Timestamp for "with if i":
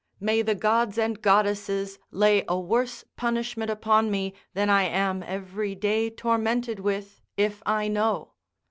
6.79-7.87